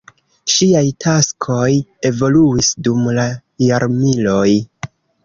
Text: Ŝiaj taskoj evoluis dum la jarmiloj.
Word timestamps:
Ŝiaj 0.51 0.85
taskoj 1.03 1.67
evoluis 2.11 2.71
dum 2.89 3.05
la 3.19 3.27
jarmiloj. 3.67 4.49